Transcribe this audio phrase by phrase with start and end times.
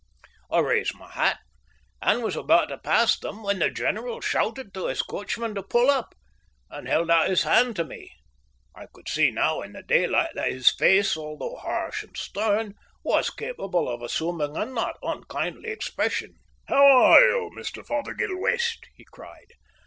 [0.49, 1.37] I raised my hat,
[2.01, 5.91] and was about to pass them, when the general shouted to his coachman to pull
[5.91, 6.15] up,
[6.71, 8.09] and held out his hand to me.
[8.73, 13.29] I could see now in the daylight that his face, although harsh and stern, was
[13.29, 16.33] capable of assuming a not unkindly expression.
[16.67, 17.85] "How are you, Mr.
[17.85, 19.53] Fothergill West?" he cried.